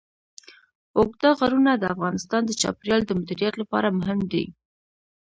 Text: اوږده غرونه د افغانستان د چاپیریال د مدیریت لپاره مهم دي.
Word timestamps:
اوږده 0.97 1.29
غرونه 1.39 1.71
د 1.77 1.83
افغانستان 1.93 2.41
د 2.45 2.51
چاپیریال 2.61 3.01
د 3.05 3.11
مدیریت 3.19 3.53
لپاره 3.61 3.95
مهم 3.99 4.19
دي. 4.31 4.45